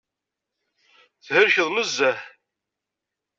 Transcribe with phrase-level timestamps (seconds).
[1.25, 2.19] Thelkeḍ nezzeh.